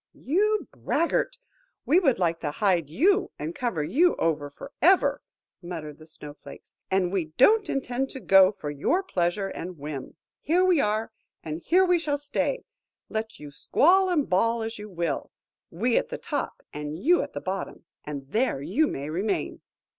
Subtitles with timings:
[0.15, 1.37] "You braggart!
[1.85, 5.21] we should like to hide you and cover you over for ever,"
[5.61, 6.73] muttered the Snow flakes.
[6.89, 10.15] "And we don't intend to go for your pleasure and whim.
[10.41, 11.11] Here we are,
[11.43, 12.65] and here we shall stay,
[13.09, 15.29] let you squall and bawl as you will.
[15.69, 19.61] We at the top, and you at the bottom; and there you may remain!"